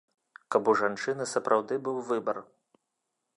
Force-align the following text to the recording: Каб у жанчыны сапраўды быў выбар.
Каб 0.53 0.71
у 0.71 0.73
жанчыны 0.79 1.27
сапраўды 1.33 1.79
быў 1.89 2.01
выбар. 2.09 2.37